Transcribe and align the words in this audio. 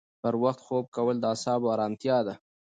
پر 0.21 0.33
وخت 0.43 0.59
خوب 0.65 0.85
کول 0.95 1.15
د 1.19 1.25
اعصابو 1.31 1.67
ارامتیا 1.75 2.17
ده. 2.27 2.33